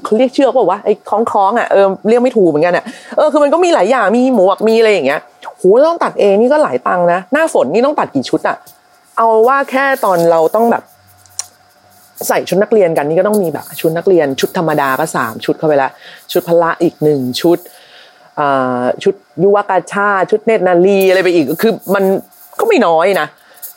[0.03, 2.83] เขาเรียกเชือกป่าวะไอ้คล้องคล้องอะเออเรียกไม่ถูกเหมือนกันอะ
[3.17, 5.19] เออคือมันก็มีหลายอย่างมีหมวกมีอะไรอย่างเงี้ย
[5.57, 8.55] โหต้องตัดเองนี่ก็หลายตังนะหน้าฝนนี่ต้องตัดกี่ชุดอะ
[9.17, 10.83] เอาว่าแค่ตอนเราต้องแบบ
[12.27, 15.89] ใส่ชุดนักเรียนกันนี่ก็ต้องมีแบบชุดนักเรียน ชุดธรรมดาก็สามชุดเข้าไปละ
[16.31, 17.57] ชุดพละอีกหนึ่งชุด
[19.03, 22.03] ชุดยุวกาชาชุดเนตรนาลีอะไรไปอีกคือมัน
[22.59, 23.27] ก็ไม่น้อยนะ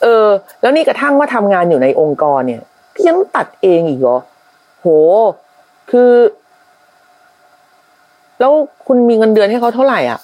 [0.01, 0.27] เออ
[0.61, 2.61] แล้วนี่กระทั่งว่าทำงานอยู่ในองค์กรเนี่ย
[3.07, 4.17] ยังตัดเองอีกเหรอ
[4.81, 4.87] โห
[5.91, 6.11] คือ
[8.39, 8.51] แล้ว
[8.87, 10.19] คุณมีเงินเดือนให้เขาเท่าไหร่อะ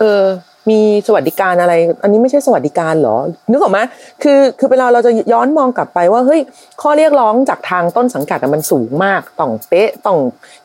[0.00, 0.22] เออ
[0.70, 3.16] มีสวัสดิการอะไร อันนี้ไม่ใช่สวัสดิการหรอ
[3.50, 3.78] นึกออกไหม
[4.22, 6.40] คือ คือเวลาเราจะย้อนมองกลับไปว่าเฮ้ย
[6.82, 10.18] ข้อเรียกร้องจากทางต้นสังกัดมันสูงมาก ต้องเป๊ะต้อง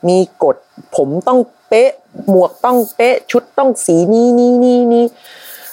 [0.08, 0.56] มีกฎ
[0.96, 1.90] ผมต้องเป๊ะ
[2.30, 5.06] หมวกต้องเป๊ะชุดต้องสีนี้นี้นี้นี้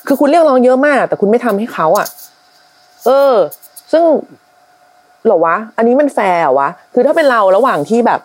[0.06, 2.06] คือคุณเรียกร้องเยอะมาก แต่คุณไม่ทำให้เขาอะ
[3.06, 3.34] เออ
[3.92, 4.04] ซึ่ง
[5.26, 8.20] หรอวะ อันนี้มันแฟร์วะ คือถ้าเป็นเราระหว่างที่แบบ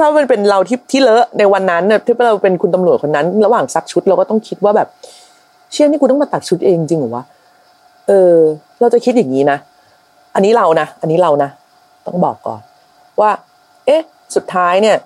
[0.00, 4.88] ถ้ามันเป็นเราที่ที่เลอะในวันนั้นเนี่ยที่เราเป็นคุณตำรวจคนนั้น ระหว่างซักชุดเราก็ต้องคิดว่าแบบ
[5.72, 7.24] เชี่ยนี่กูต้องมาตัดชุดเองจริงเหรอวะ
[8.08, 8.34] เออ
[8.80, 9.58] เราจะคิดอย่างนี้นะ
[10.34, 11.50] อันนี้เรานะอันนี้เรานะ
[12.06, 12.60] ต้องบอกก่อน
[13.20, 13.30] ว่า
[13.86, 14.02] เอ๊ะ
[14.34, 14.96] สุดท้ายเนี่ย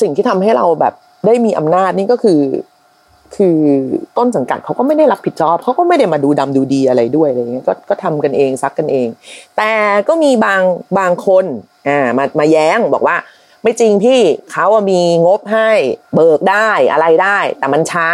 [0.00, 0.94] สิ่งที่ทำให้เราแบบ
[1.26, 2.40] ได้มีอำนาจนี่ก็คือ
[3.36, 3.58] คือ
[4.16, 9.08] ต้นสังกัดเขาก็ไม่ได้รับผิดชอบเขาก็ไม่ได้มาดูดำดูดีอะไรด้วยอะไรเงี้ยก็ก็ทำกันเองซักกันเอง
[9.56, 9.70] แต่
[10.08, 10.62] ก็มีบาง
[10.98, 11.44] บางคน
[11.88, 13.16] อ่ามามาแย้งบอกว่า
[13.62, 14.20] ไม่จริงพี่
[14.52, 15.70] เขาอะมีงบให้
[16.14, 18.08] เบิกได้อะไรได้ แต่มันช้า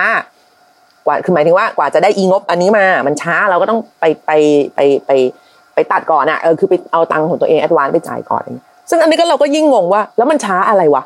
[1.06, 4.30] กว่าคือหมายถึงว่ากว่าจะได้อีงบอันนี้มา มันช้าเราก็ต้องไปไป
[4.74, 5.10] ไปไป
[5.74, 8.44] ไปตัดก่อนอะเออคือไปเอาตังค์ของตัวเองแอดวานไปจ่ายก่อน
[8.90, 11.02] ซึ่งอันนี้ก็เราก็ยิ่งงงว่า แล้วมันช้าอะไรวะ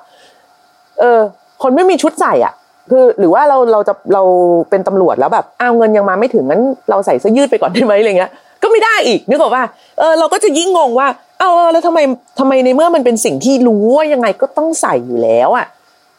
[1.01, 1.19] เออ
[1.63, 2.55] คนไม่มีชุดใส่อะ
[2.91, 4.23] คือหรือว่าเราเราจะเรา
[4.71, 8.31] เป็นตำรวจแล้วแบบอ้าวเงินยังมาไม่ถึงงั้นเราใส่เสื้อยืดไปก่อนได้ไหมอะไรเงี้ย
[8.63, 9.65] ก็ไม่ได้อีกนึกออกว่า
[9.99, 11.99] เออเราก็จะยิ่งงงว่า เอาแล้วทำไม
[12.39, 15.67] ทำไมในเมื่อมันเป็นสิ่งที่รู้ว่ายังไงก็ต้องใส่อยู่แล้วอะ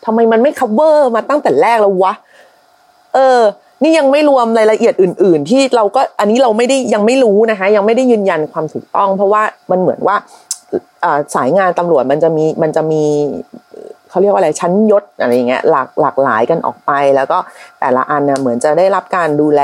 [0.05, 2.13] ทำไมมันไม่ cover มาตั้งแต่แรกแล้ววะ
[3.15, 3.41] เออ
[3.83, 10.15] นี่ยังไม่รวมรายละเอียดอื่น ๆ ที่เราก็อันนี้เราไม่ได้ยังไม่รู้นะคะ ยังไม่ได้ยืนยันความถูกต้อง เพราะว่ามันเหมือนว่า
[11.35, 13.03] สายงานตำรวจมันจะมีมันจะมี
[14.15, 17.37] เขาเรียกว่าอะไรชั้นยศอะไรเงี้ยหลากหลากหลายกันออกไป แล้วก็
[17.79, 19.61] แต่ละอันเนี่ยเหมือนจะได้รับการดูแล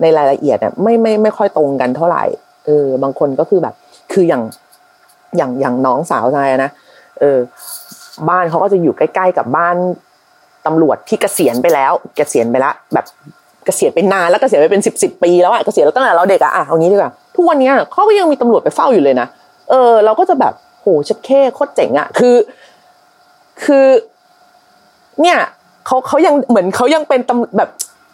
[0.00, 2.24] ในรายละเอียดเนี่ยไม่ไม่ไม่ค่อยตรงกันเท่าไหร่
[2.66, 3.74] เออบางคนก็คือแบบ
[4.12, 4.42] คืออย่าง
[5.36, 6.70] อย่างอย่างน้องสาวชายนะ
[7.20, 7.38] เออ
[8.28, 9.76] บ้านเขาก็จะอยู่ใกล้ ๆ กับบ้าน
[10.66, 13.06] ตำรวจที่เกษียณไปแล้ว เกษียณไปแล้วแบบ
[13.64, 19.26] เกษียณไปนานแล้วเกษียณไปเป็นสิบสิบปีแล้วอะเกษียณแล้วตั้งแต่เราเด็กอะอะเอางี้ดีกว่าทุกวันนี้เขาก็ยังมีตำรวจไปเฝ้าอยู่เลยนะ
[19.70, 22.34] เออ เราก็จะแบบโหชัดแค่โคตรเจ๋งอะคือ
[23.62, 23.86] คือ
[25.22, 25.38] เนี่ย
[25.86, 27.68] เขาเขายังเหมือนเขายังเป็นตำแบบ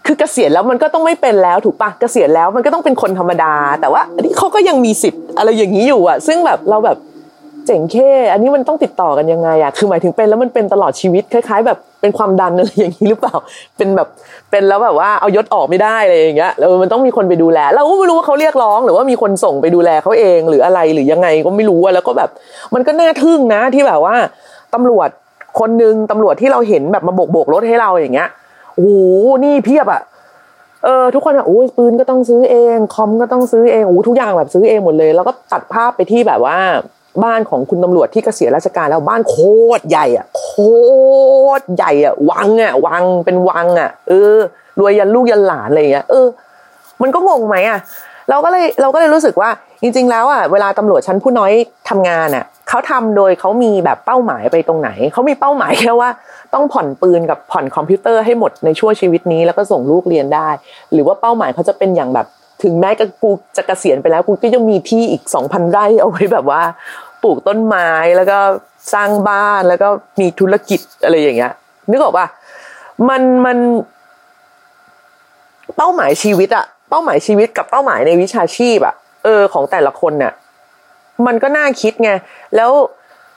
[0.07, 6.99] คือเกษียณแล้วมันก็ต้องไม่เป็นแล้วถูกปะเกษียณแล้วมันก็ต้องเป็นคนธรรมดา แต่ว่าอันนี้เขาก็ยังมีสิทธิ์อะไรอย่างนี้อยู่อะ ซึ่งแบบเราแบบ
[7.67, 13.35] เจ๋งแค่อันนี้มันต้องติดต่อกันยังไงอะคือหมายถึงเป็นแล้วมันเป็นตลอดชีวิตคล้าย ๆ แบบเป็นความดันอะไรอย่างนี้หรือเปล่า
[13.77, 14.09] เป็นแบบ
[14.51, 22.31] เป็นแล้วแบบว่าเอายศออกไม่ได้อะไรอย่างเงี้ยแล้วมันต้องมีคนไปดูแล เราก็ไม่รู้ว่าเขาเรียกร้อง หรือว่ามีคนส่งไปดูแลเขาเองหรืออะไรหรือยังไงก็ไม่รู้อะแล้วก็แบบ
[22.75, 24.15] มันก็น่าทึ่งนะที่แบบว่า
[24.75, 25.09] ตำรวจ
[25.59, 28.29] คนหนึ่งตำรวจที่เราเห็นแบบมาโบกโบกรถให้เราอย่างเงี้ย
[28.75, 28.95] โอ้โห
[29.45, 30.03] นี่เพียบอะ
[30.85, 36.57] เออทุกคนอะโอ้ยปืนก็ต้องซื้อเองคอมก็ต้องซื้อเองโอ้ทุกอย่างแบบซื้อเองหมดเลย แล้วก็ตัดภาพไปที่แบบว่า
[37.25, 39.37] บ้านของคุณตำรวจที่เกษียณราชการแล้วบ้านโค
[39.79, 40.47] ตรใหญ่อะโค
[41.61, 44.37] ตรใหญ่อะวังอะวังเป็นวังอะเออ
[44.79, 46.27] รวยยันลูกยันหลานอะไรเงี้ยเออ
[47.03, 47.79] มันก็งงไหมอะ
[48.31, 49.51] เราก็เลยเราก็เลยรู้สึกว่า
[49.83, 51.53] จริง ๆ แล้วอะเวลาตำรวจชั้นผู้น้อย
[51.89, 56.09] ทำงานอะ เขาทำโดยเขามีแบบเป้าหมายไปตรงไหน เขามีเป้าหมายแค่ว่า
[56.55, 60.49] ต้องผ่อนปืนกับผ่อนคอมพิวเตอร์ให้หมดในช่วงชีวิตนี้ แล้วก็ส่งลูกเรียนได้
[60.93, 62.27] หรือว่าเป้าหมายเขาจะเป็นอย่างแบบ
[62.63, 66.63] ถึงแม้กับกูจะเกษียณไปแล้วกูก็ยังมีที่อีกสองพันไร่เอาไว้แบบว่า
[67.23, 68.39] ปลูกต้นไม้แล้วก็
[68.95, 69.89] สร้างบ้านแล้วก็
[70.21, 71.53] มีธุรกิจอะไรอย่างเงี้ย
[71.91, 72.27] นึกออกปะ
[73.09, 73.59] มันมัน
[75.77, 80.33] เป้าหมายชีวิตอะเป้าหมายชีวิตกับเป้าหมายในวิชาชีพอะเออของแต่ละคนเนี่ย
[81.27, 82.11] มันก็น่าคิดไง
[82.57, 82.71] แล้ว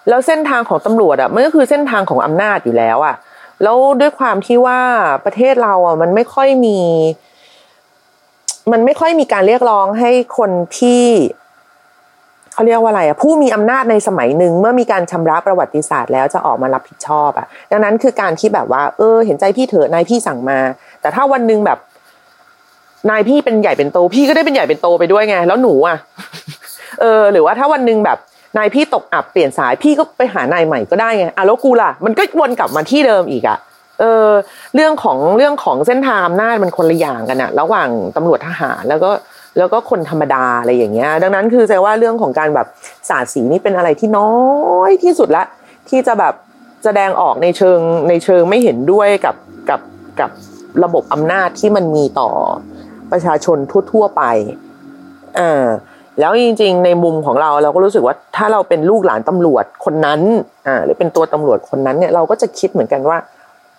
[0.10, 3.16] แล้วเส้นทางของตำรวจอะมันก็คือเส้นทางของอำนาจอยู่แล้วอะ
[3.64, 4.80] แล้วด้วยความที่ว่า
[5.26, 6.80] ประเทศเราอะมันไม่ค่อยมี
[8.72, 11.04] มันไม่ค่อยมีการเรียกร้องให้คนที่
[12.54, 20.60] เขาเรียกว่าอะไรอะผู้มีอำนาจในสมัยหนึ่งเมื่อมีการชำระประวัติศาสตร์แล้วจะออกมารับผิดชอบอะดังนั้นคือการที่แบบว่า เออ เห็นใจพี่เถอะนายพี่สั่งมา
[21.02, 21.80] แต่ถ้าวันหนึ่งแบบ
[23.10, 25.98] นายพี่เป็นใหญ่เป็นโต พี่ก็ได้เป็นใหญ่เป็นโตไปด้วยไง แล้วหนูอะ
[27.02, 28.18] เออหรือว่าถ้าวันหนึ่งแบบ
[28.58, 33.58] นายพี่ตกอับเปลี่ยนสายพี่ก็ไปหานายใหม่ก็ได้ไงอะแล้วกูล่ะมันก็วนกลับมาที่เดิมอีกอะ
[34.00, 34.28] เออ
[34.76, 39.12] เรื่องของเรื่องของเส้นทางอำนาจมันคนละอย่างกันอะระหว่างตำรวจทหารแล้วก็
[39.58, 42.68] แล้วก็คนธรรมดาอะไรอย่างเงี้ย ดังนั้นคือแสดงว่าเรื่องของการแบบ
[43.10, 44.32] สาดสีนี่เป็นอะไรที่น้อ
[44.90, 45.44] ยที่สุดละ
[45.90, 46.34] ที่จะแบบ
[46.84, 47.80] แสดงออกในเชิง
[48.10, 49.36] ในเชิงไม่เห็นด้วยกับ
[49.70, 49.82] กับ
[50.20, 50.32] กับ
[50.84, 52.30] ระบบอำนาจที่มันมีต่อ
[53.12, 53.58] ประชาชน
[53.92, 54.24] ทั่ว ๆ ไป
[55.40, 55.66] อ่า
[56.19, 60.21] แล้วจริงๆในมุมของเราเราก็รู้สึกว่าถ้าเราเป็นลูกหลานตำรวจคนนั้น
[60.67, 63.17] อ่าหรือเป็นตัวตำรวจคนนั้นเนี่ยเราก็จะคิดเหมือนกันว่า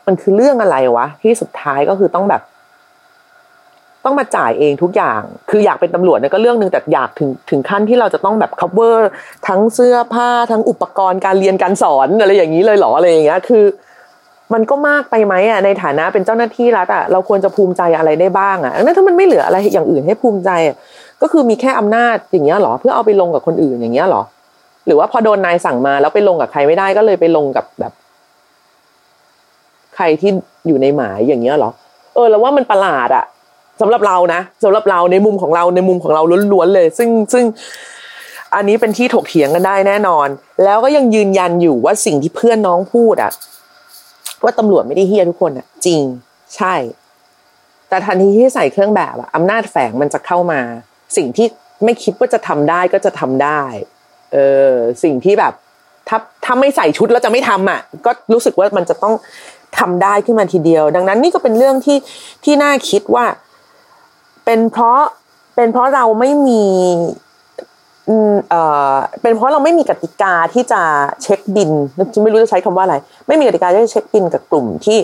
[0.06, 2.42] มันคือเรื่องอะไรวะที่สุดท้ายก็คือต้องแบบ
[4.04, 5.20] ต้องมาจ่ายเองทุกอย่าง
[5.50, 8.96] คืออยากเป็นตำรวจเนี่ยก็เรื่องหนึ่งแต่อยากถึงถึงขั้นที่เราจะต้องแบบ cover
[9.48, 13.64] ทั้งเสื้อผ้าทั้งอุปกรณ์การเรียนการสอนอะไรอย่างนี้เลยหรออะไรอย่างเงี้ยคือ
[14.54, 20.76] มันก็มากไปไหมอะในฐานะเป็นเจ้าหน้าที่รัฐอะเราควรจะภูมิใจอะไรได้บ้างอะนั้นถ้ามันไม่เหลืออะไรอย่างอื่นให้ภูมิใจอะ
[21.24, 24.22] ก็คือมีแค่อำนาจอย่างเงี้ยหรอเพื่อเอาไปลงกับคนอื่นอย่างเงี้ยหรอ
[24.86, 27.92] หรือว่าพอโดนนายสั่งมาแล้วไปลงกับใครไม่ได้ก็เลยไปลงกับแบบ
[29.96, 30.30] ใครที่
[30.66, 31.70] อยู่ในหมายอย่างเงี้ยหรอ
[32.14, 33.24] เออ แล้วว่ามันประหลาดอะ
[33.80, 37.44] สำหรับเรานะสำหรับเราในมุมของเราในมุมของเราล้วนๆเลย ซึ่งซึ่ง
[38.54, 40.28] อันนี้เป็นที่ถกเถียงกันได้แน่นอน
[40.64, 43.32] แล้วก็ยังยืนยันอยู่ว่าสิ่งที่เพื่อนน้องพูดอะ
[44.42, 46.02] ว่าตำรวจไม่ได้เฮี้ยทุกคนอะจริง
[46.56, 46.74] ใช่
[47.88, 50.60] แต่ทันทีที่ใส่เครื่องแบบอะอำนาจแฝงมันจะเข้ามา
[51.16, 51.46] สิ่งที่
[51.84, 53.62] ไม่คิดว่าจะทำได้ก็จะทำได้
[54.32, 54.36] เอ
[54.72, 55.52] อสิ่งที่แบบ
[56.08, 59.14] ถ้าถ้าไม่ใส่ชุดแล้วจะไม่ทำอะ ก็รู้สึกว่ามันจะต้อง
[59.78, 61.98] ทำได้ขึ้นมาทีเดียว ดังนั้นนี่ก็เป็นเรื่องที่
[62.44, 63.24] ที่น่าคิดว่า
[64.44, 65.00] เป็นเพราะ
[65.56, 66.64] เป็นเพราะเราไม่มี
[68.08, 68.62] อืมเอ่
[68.92, 70.80] อเป็นเพราะเราไม่มีกติกาที่จะ
[71.22, 71.70] เช็คบิน
[72.22, 74.98] ไม่รู้จะใช้คำว่าอะไร ไม่มีกติกาที่จะเช็คบินกับกลุ่มที่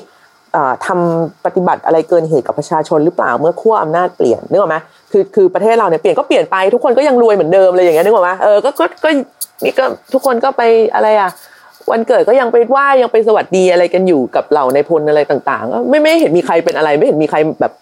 [0.53, 4.77] เอ่อทำปฏิบัติอะไรเกินเหตุกับประชาชนหรือเปล่าเมื่อขั้วอำนาจเปลี่ยนนึกออกไหม
[5.13, 9.09] คือคือประเทศเราเนี่ยเปลี่ยนก็เปลี่ยนไปทุกคนก็ยังรวยเหมือนเดิมเลยอย่างเงี้ยนึกออกไหมเออก็ก็ก็
[9.65, 10.63] นี่ก็ทุกคนก็ไป
[10.95, 11.31] อะไรอะ
[11.91, 17.73] วันเกิดก็ยังไปไหว้ยังไปสวัสดีอะไรกันอยู่กับเหล่าในพลอะไรต่างๆก็ไม่ไม่เห็นมีใครเป็นอะไร ไม่เห็นมีใครแบบ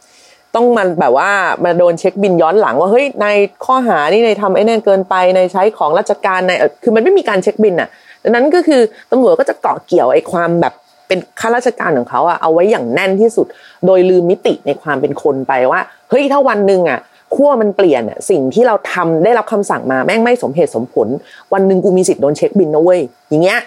[0.55, 1.31] ต้องมาแบบว่า
[1.64, 3.27] มาโดนเช็คบินย้อนหลังว่าเฮ้ยใน
[3.64, 7.88] ข้อหานี่ในทำไอ้นั่นเกินไปในใช้ของราชการในคือมันไม่มีการเช็คบินอะ
[8.25, 10.75] ดังนั้นก็คือตำรวจก็จะเกาะเกี่ยวไอ้ความแบบ
[11.09, 13.47] เป็นข้าราชการของเขาอะเอาไว้อย่างแน่นที่สุด
[13.87, 16.99] โดยลืมมิติในความเป็นคนไปว่า เฮ้ยถ้าวันหนึ่งอะ
[17.35, 21.09] ขั้วมันเปลี่ยนอะสิ่งที่เราทำได้รับคำสั่งมาแม่งไม่สมเหตุสมผล
[21.53, 23.61] วันหนึ่งกูมีสิทธิ์โดนเช็คบินนะเว้ยอย่างเงี้ย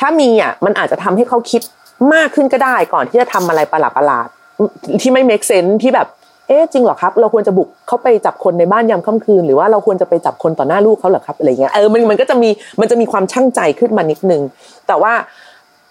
[0.00, 1.62] ถ้ามีอะมันอาจจะทำให้เขาคิด
[2.14, 4.28] มากขึ้นก็ได้ก่อนที่จะทำอะไรประหลาดประหลาด
[5.00, 6.08] ที่ไม่ make sense ที่แบบ
[6.48, 14.42] เอ๊ะจริงเหรอครับ เราควรจะบุกเข้าไปจับคนในบ้านยามค่ำคืน หรือว่าเราควรจะไปจับคนต่อหน้าลูกเขาเหรอครับอะไรเงี้ยเออมันมันก็จะมีมันจะมีความช่างใจขึ้นมานิดนึง
[14.86, 15.12] แต่ว่า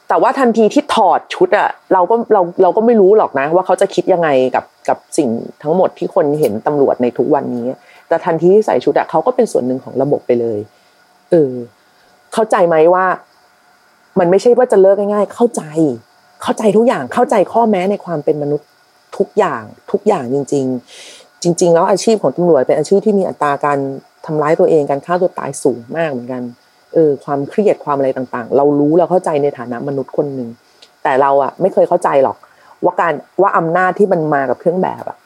[0.10, 5.30] แต่ว่าทันทีที่ถอดชุดอะเราก็เราเราก็ไม่รู้หรอกนะ ว่าเขาจะคิดยังไงกับกับสิ่ง
[5.64, 7.68] ทั้งหมดที่คนเห็นตำรวจในทุกวันนี้
[8.08, 10.60] แต่ทันทีที่ใส่ชุดอะเขาก็เป็นส่วนหนึ่งของระบบไปเลย
[11.32, 11.54] เออ
[12.34, 13.06] เข้าใจไหมว่า
[14.20, 15.64] มันไม่ใช่ว่าจะเลิกง่าย ๆ เข้าใจ
[16.44, 18.68] เข้าใจทุกอย่างเข้าใจข้อแม้ในความเป็นมนุษย์
[19.18, 20.66] ทุกอย่างทุกอย่างจริง
[21.06, 23.78] ๆ จริง ๆ แล้วอาชีพของตำรวจเป็นอาชีพที่มีอัตราการ
[24.26, 26.42] ทำร้ายตัวเองการฆ่าตัวตายสูงมากเหมือนกัน
[26.94, 30.50] เออความเครียดความอะไรต่างๆ เรารู้เราเข้าใจในฐานะมนุษย์คนหนึ่ง
[31.04, 32.38] แต่เราอะไม่เคยเข้าใจหรอก
[32.84, 35.18] ว่าการว่าอำนาจที่มันมากับเครื่องแบบอะ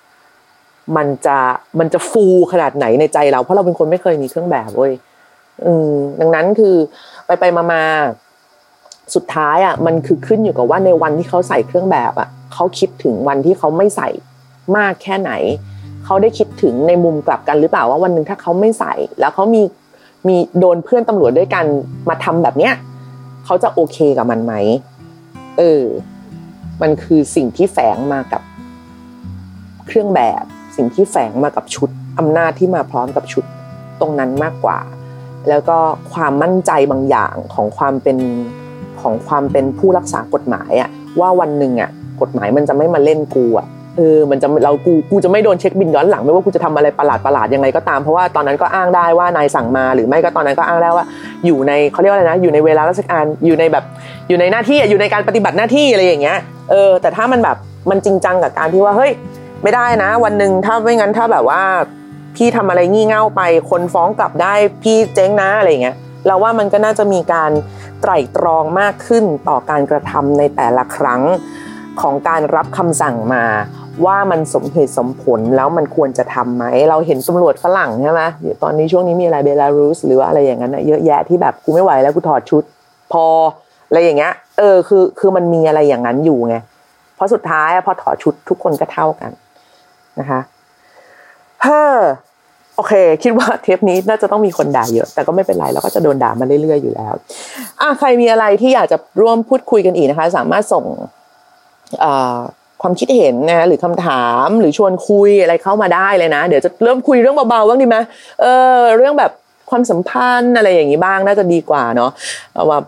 [0.97, 1.37] มันจะ
[1.79, 4.93] มันจะฟูขนาดไหนในใจเรา เพราะเราเป็นคนไม่เคยมีเครื่องแบบเว้ย
[5.65, 6.75] อืมดังนั้นคือ
[7.25, 7.83] ไปไปมามา
[9.15, 14.09] สุดท้ายอะมันคือขึ้นอยู่กับว่าในวันที่เขาใส่เครื่องแบบอะเขาคิดถึงวันที่เขาไม่ใส่
[14.77, 15.31] มากแค่ไหน
[16.05, 19.61] เขาได้คิดถึงในมุมกลับกันหรือเปล่าว่าวันหนึ่งถ้าเขาไม่ใส่ แล้วเขามี
[20.27, 21.65] มีโดนเพื่อนตำรวจด้วยกัน
[22.09, 22.73] มาทำแบบเนี้ย
[23.45, 24.53] เขาจะโอเคกับมันไหม
[25.57, 25.83] เออ
[26.81, 28.41] มันคือสิ่งที่แฝงมากับ
[29.87, 30.43] เครื่องแบบ
[30.77, 33.45] สิ่งที่แฝงมากับชุดอำนาจที่มาพร้อมกับชุด
[33.99, 34.79] ตรงนั้นมากกว่า
[35.49, 35.77] แล้วก็
[36.13, 38.17] ความมั่นใจบางอย่างของความเป็น
[39.01, 41.89] ของความเป็นผู้รักษากฎหมายอะว่าวันหนึ่งอะ
[42.21, 51.05] กฎหมายมันจะไม่มาเล่นกูอะ เออมันจะเรากูกูจะไม่โดนเช็คบินย้อนหลังไม่ว่ากูจะทำอะไรประหลาดประหลาดยังไงก็ตามเพราะว่าตอนนั้นก็อ้างได้ว่านายสั่งมาหรือไม่ก็ตอนนั้นก็อ้างได้ว่า
[51.45, 53.83] อยู่ในเขาเรียกว่าอะไรนะ อยู่ในเวลาราชการอยู่ในแบบ
[54.29, 56.37] อยู่ในหน้าที่อยู่ในการปฏิบัติหน้าที่อะไรอย่างเงี้ย
[56.71, 57.57] เออแต่ถ้ามันแบบ
[57.89, 59.11] มันจริงจังกับการที่ว่าเฮ้ย
[59.63, 61.61] ไม่ได้นะ วันหนึ่งถ้าไม่งั้นถ้าแบบว่า
[62.35, 64.53] พี่ทำอะไรงี่เง่าไปคนฟ้องกลับได้
[64.83, 67.51] พี่เจ๊งนะอะไรอย่างเงี้ยเราว่ามันก็น่าจะมีการ
[68.01, 71.21] ไตร่ตรองมากขึ้นต่อการกระทำในแต่ละครั้ง
[72.01, 73.43] ของการรับคำสั่งมา
[74.05, 78.21] ว่ามันสมเหตุสมผลแล้วมันควรจะทำไหม เราเห็นตำรวจฝรั่งใช่ไหม
[78.63, 82.63] ตอนนี้ช่วงนี้มีอะไรเบลารุสหรือว่าอะไรอย่างนั้นเยอะแยะที่แบบกูไม่ไหวแล้วกูถอดชุด
[83.11, 83.25] พอ
[83.87, 86.55] อะไรอย่างเงี้ย เออคือคือมันมีอะไรอย่างนั้นอยู่ไง
[87.15, 89.31] เพราะสุดท้ายพอถอดชุดทุกคนก็เท่ากัน
[90.19, 90.39] นะคะ
[91.63, 91.97] เฮ้อ
[92.75, 97.13] โอเค คิดว่าเทปนี้น่าจะต้องมีคนด่าเยอะ แต่ก็ไม่เป็นไรเราก็จะโดนด่ามาเรื่อยๆอยู่แล้ว
[97.81, 100.85] อะใครมีอะไรที่อยากจะร่วมพูดคุยกันอีกนะคะ สามารถส่ง
[102.85, 107.97] ความคิดเห็นนะหรือคำถามหรือชวนคุยอะไรเข้ามาได้เลยนะ เดี๋ยวจะเริ่มคุยเรื่องเบาๆบ้างดีไหม
[108.41, 108.45] เอ
[108.77, 109.31] อเรื่องแบบ
[109.69, 112.11] ความสัมพันธ์อะไรอย่างนี้บ้างน่าจะดีกว่าเนาะ
[112.69, 112.79] ว่า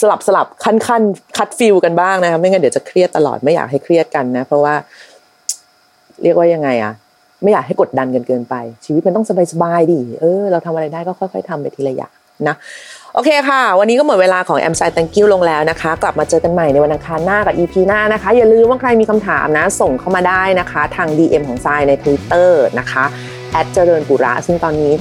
[0.00, 1.02] สลับสลับขั้นขั้น
[1.36, 4.74] คัดฟิลกันบ้างนะคะไม่งั้นเดี๋ยวจะเครียดตลอดไม่อยากให้เครียดกันนะ เพราะว่า
[6.22, 6.92] เรียกว่ายังไงอะ
[7.42, 12.12] ไม่อยากให้กดดันกันเกินไป ชีวิตมันต้องสบายๆดิเออ เราทำอะไรได้ก็ค่อย ๆทำไปทีละอย่าง
[12.48, 12.56] นะ
[13.18, 21.08] โอเคค่ะ วันนี้ก็หมดเวลาของ a m s i Thank you ลงแล้วนะคะ กลับมาเจอกันใหม่ในวันอังคารหน้ากับ EP หน้านะคะ อย่าลืมว่าใครมีคำถามนะ ส่งเข้ามาได้นะคะ ทาง
[21.18, 23.04] DM ของทรายใน Twitter นะคะ
[23.52, 24.92] แอดเจริญปุระ ซึ่งตอนนี้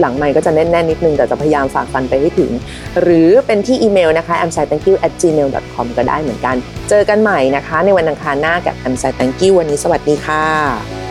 [0.00, 2.50] หลังใหม่ก็จะแน่นๆนิดนึงแต่จะพยายามฝากฟันไปให้ถึง
[3.00, 5.48] หรือเป็นที่อีเมลนะคะ a m s i t h a n k y o u at gmail
[5.74, 6.56] com ก็ได้เหมือนกัน
[6.88, 11.03] เจอกันใหม่นะคะ ในวันอังคารหน้ากับ a m s i Thank you วันนี้สวัสดีค่ะ